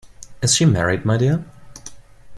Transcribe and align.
Is 0.41 0.55
she 0.55 0.65
married, 0.65 1.05
my 1.05 1.15
dear? 1.15 1.45